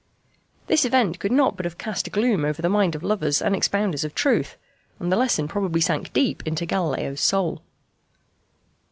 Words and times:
This 0.65 0.83
event 0.83 1.19
could 1.19 1.31
not 1.31 1.55
but 1.55 1.63
have 1.63 1.77
cast 1.77 2.07
a 2.07 2.09
gloom 2.09 2.43
over 2.43 2.59
the 2.59 2.69
mind 2.69 2.95
of 2.95 3.03
lovers 3.03 3.39
and 3.39 3.55
expounders 3.55 4.03
of 4.03 4.15
truth, 4.15 4.57
and 4.99 5.11
the 5.11 5.15
lesson 5.15 5.47
probably 5.47 5.79
sank 5.79 6.11
deep 6.11 6.41
into 6.47 6.65
Galileo's 6.65 7.21
soul. 7.21 7.61